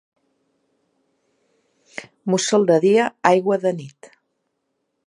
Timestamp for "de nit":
3.67-4.13